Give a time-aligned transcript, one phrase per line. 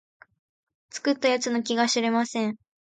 [0.89, 2.57] 作った奴の気が知れません